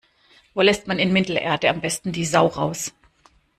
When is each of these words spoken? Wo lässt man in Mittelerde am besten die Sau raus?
Wo 0.55 0.61
lässt 0.63 0.87
man 0.87 0.97
in 0.97 1.13
Mittelerde 1.13 1.69
am 1.69 1.79
besten 1.79 2.11
die 2.11 2.25
Sau 2.25 2.47
raus? 2.47 2.91